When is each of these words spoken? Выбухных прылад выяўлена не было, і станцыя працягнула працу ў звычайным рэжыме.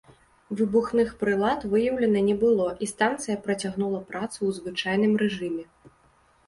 Выбухных 0.59 1.11
прылад 1.21 1.67
выяўлена 1.73 2.19
не 2.31 2.35
было, 2.45 2.67
і 2.85 2.91
станцыя 2.93 3.35
працягнула 3.45 4.01
працу 4.13 4.39
ў 4.47 4.51
звычайным 4.59 5.13
рэжыме. 5.27 5.63